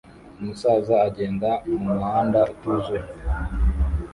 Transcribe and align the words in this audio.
umusaza 0.39 0.95
agenda 1.07 1.49
mumuhanda 1.79 2.39
utuzuye 2.53 3.05